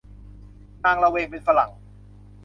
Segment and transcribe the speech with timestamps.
[0.83, 1.69] นางละเวงเป็นฝรั่ง